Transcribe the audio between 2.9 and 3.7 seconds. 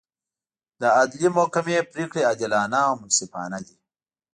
منصفانه